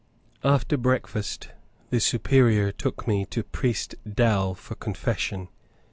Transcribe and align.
After 0.43 0.77
breakfast 0.77 1.49
the 1.91 1.99
Superior 1.99 2.71
took 2.71 3.07
me 3.07 3.23
to 3.27 3.43
Priest 3.43 3.93
Dow 4.11 4.55
for 4.55 4.73
confession. 4.73 5.47